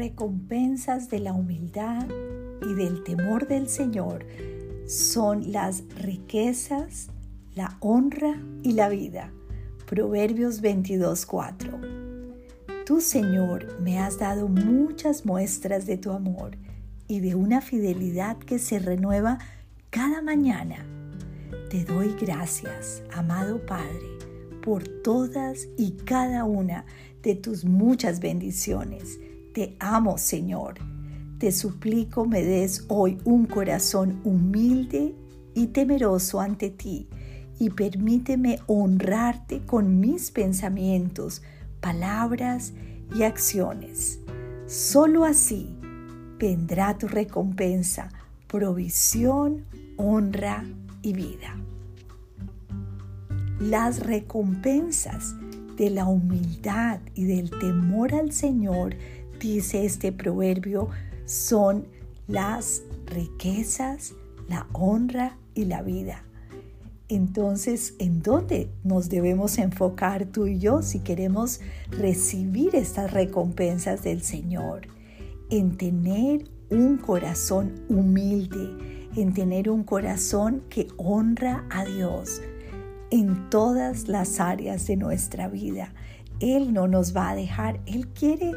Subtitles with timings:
[0.00, 2.08] recompensas de la humildad
[2.62, 4.24] y del temor del Señor
[4.86, 7.10] son las riquezas,
[7.54, 9.30] la honra y la vida.
[9.86, 11.78] Proverbios 22:4.
[12.86, 16.56] Tú, Señor, me has dado muchas muestras de tu amor
[17.06, 19.36] y de una fidelidad que se renueva
[19.90, 20.86] cada mañana.
[21.68, 24.08] Te doy gracias, amado Padre,
[24.62, 26.86] por todas y cada una
[27.22, 29.20] de tus muchas bendiciones.
[29.52, 30.74] Te amo, Señor.
[31.38, 35.14] Te suplico me des hoy un corazón humilde
[35.54, 37.08] y temeroso ante ti
[37.58, 41.42] y permíteme honrarte con mis pensamientos,
[41.80, 42.72] palabras
[43.14, 44.20] y acciones.
[44.66, 45.76] Solo así
[46.38, 48.08] vendrá tu recompensa,
[48.46, 49.64] provisión,
[49.96, 50.64] honra
[51.02, 51.56] y vida.
[53.58, 55.34] Las recompensas
[55.76, 58.94] de la humildad y del temor al Señor,
[59.40, 60.88] dice este proverbio,
[61.24, 61.86] son
[62.28, 64.14] las riquezas,
[64.48, 66.24] la honra y la vida.
[67.08, 74.22] Entonces, ¿en dónde nos debemos enfocar tú y yo si queremos recibir estas recompensas del
[74.22, 74.82] Señor?
[75.50, 82.40] En tener un corazón humilde, en tener un corazón que honra a Dios,
[83.10, 85.92] en todas las áreas de nuestra vida.
[86.38, 88.52] Él no nos va a dejar, Él quiere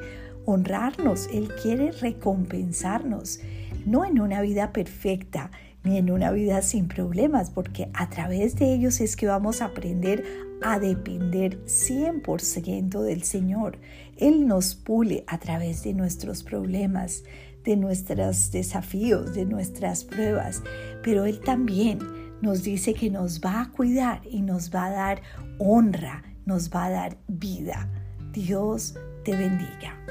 [0.46, 3.40] honrarnos, Él quiere recompensarnos,
[3.86, 5.52] no en una vida perfecta
[5.84, 9.66] ni en una vida sin problemas, porque a través de ellos es que vamos a
[9.66, 10.24] aprender
[10.62, 13.78] a depender 100% del Señor.
[14.18, 17.24] Él nos pule a través de nuestros problemas,
[17.66, 20.62] de nuestros desafíos, de nuestras pruebas,
[21.04, 22.00] pero Él también
[22.42, 25.22] nos dice que nos va a cuidar y nos va a dar
[25.60, 27.90] honra, nos va a dar vida.
[28.34, 30.03] Dios te bendiga.